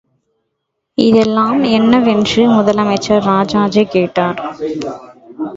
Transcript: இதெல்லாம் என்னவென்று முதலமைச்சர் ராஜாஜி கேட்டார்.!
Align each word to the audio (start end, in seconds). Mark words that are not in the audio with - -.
இதெல்லாம் 0.97 1.59
என்னவென்று 1.71 2.45
முதலமைச்சர் 2.55 3.23
ராஜாஜி 3.27 3.85
கேட்டார்.! 3.87 4.39